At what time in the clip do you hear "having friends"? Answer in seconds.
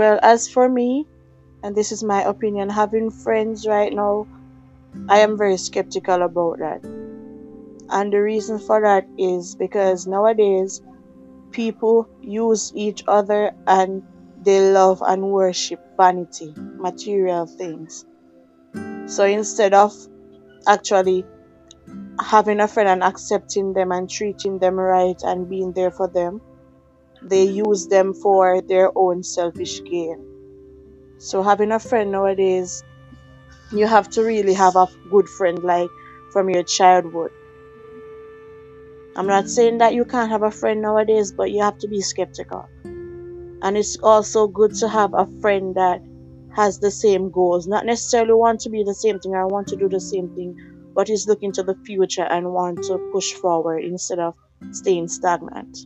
2.70-3.66